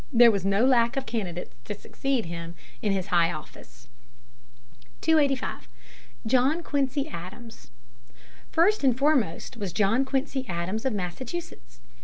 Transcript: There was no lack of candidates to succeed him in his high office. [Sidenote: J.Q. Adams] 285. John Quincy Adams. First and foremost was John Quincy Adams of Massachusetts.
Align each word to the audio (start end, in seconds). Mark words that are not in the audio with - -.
There 0.11 0.31
was 0.31 0.43
no 0.43 0.65
lack 0.65 0.97
of 0.97 1.05
candidates 1.05 1.53
to 1.65 1.75
succeed 1.75 2.25
him 2.25 2.55
in 2.81 2.91
his 2.91 3.05
high 3.13 3.31
office. 3.31 3.87
[Sidenote: 4.99 5.29
J.Q. 5.29 5.37
Adams] 5.43 5.67
285. 6.27 6.31
John 6.31 6.63
Quincy 6.63 7.07
Adams. 7.09 7.69
First 8.51 8.83
and 8.83 8.97
foremost 8.97 9.57
was 9.57 9.71
John 9.71 10.03
Quincy 10.03 10.47
Adams 10.49 10.85
of 10.85 10.93
Massachusetts. 10.93 11.81